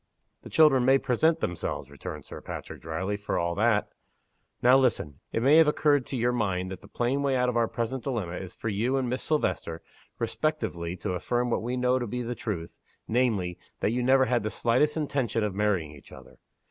[0.41, 3.89] "The children may present themselves," returned Sir Patrick, dryly, "for all that.
[4.63, 5.19] Now listen.
[5.31, 8.03] It may have occurred to your mind that the plain way out of our present
[8.03, 9.83] dilemma is for you and Miss Silvester,
[10.17, 14.41] respectively, to affirm what we know to be the truth namely, that you never had
[14.41, 16.39] the slightest intention of marrying each other.